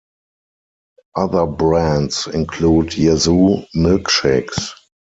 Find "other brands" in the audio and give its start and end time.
1.15-2.25